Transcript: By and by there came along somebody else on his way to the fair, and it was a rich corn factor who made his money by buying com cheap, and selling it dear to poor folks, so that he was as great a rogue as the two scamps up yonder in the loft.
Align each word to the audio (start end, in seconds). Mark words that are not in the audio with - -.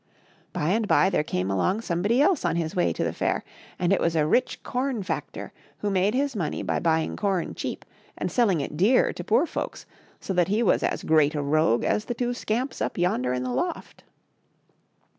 By 0.51 0.69
and 0.69 0.87
by 0.87 1.11
there 1.11 1.23
came 1.23 1.51
along 1.51 1.81
somebody 1.81 2.23
else 2.23 2.43
on 2.43 2.55
his 2.55 2.75
way 2.75 2.91
to 2.91 3.03
the 3.03 3.13
fair, 3.13 3.43
and 3.77 3.93
it 3.93 4.01
was 4.01 4.15
a 4.15 4.25
rich 4.25 4.63
corn 4.63 5.03
factor 5.03 5.53
who 5.77 5.91
made 5.91 6.15
his 6.15 6.35
money 6.35 6.63
by 6.63 6.79
buying 6.79 7.15
com 7.15 7.53
cheap, 7.53 7.85
and 8.17 8.31
selling 8.31 8.61
it 8.61 8.75
dear 8.75 9.13
to 9.13 9.23
poor 9.23 9.45
folks, 9.45 9.85
so 10.19 10.33
that 10.33 10.47
he 10.47 10.63
was 10.63 10.81
as 10.81 11.03
great 11.03 11.35
a 11.35 11.43
rogue 11.43 11.83
as 11.83 12.05
the 12.05 12.15
two 12.15 12.33
scamps 12.33 12.81
up 12.81 12.97
yonder 12.97 13.31
in 13.31 13.43
the 13.43 13.53
loft. 13.53 14.03